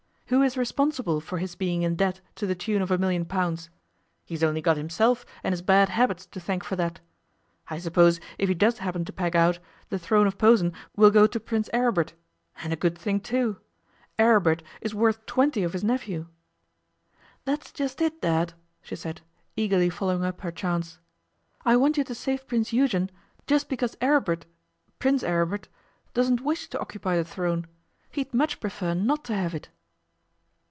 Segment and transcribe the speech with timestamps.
[0.27, 3.69] Who is responsible for his being in debt to the tune of a million pounds?
[4.23, 7.01] He's only got himself and his bad habits to thank for that.
[7.67, 9.59] I suppose if he does happen to peg out,
[9.89, 12.13] the throne of Posen will go to Prince Aribert.
[12.63, 13.57] And a good thing, too!
[14.17, 16.27] Aribert is worth twenty of his nephew.'
[17.43, 19.19] 'That's just it, Dad,' she said,
[19.57, 20.97] eagerly following up her chance.
[21.65, 23.11] 'I want you to save Prince Eugen
[23.47, 24.45] just because Aribert
[24.97, 25.67] Prince Aribert
[26.13, 27.67] doesn't wish to occupy the throne.
[28.11, 29.67] He'd much prefer not to have it.